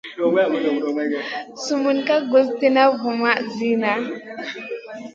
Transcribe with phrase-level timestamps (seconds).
[1.63, 3.19] Sumun ka guss tìna vun
[3.55, 3.91] zina.